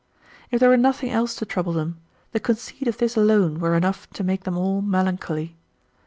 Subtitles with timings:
[0.49, 1.99] If there were nothing else to trouble them,
[2.31, 5.55] the conceit of this alone were enough to make them all melancholy.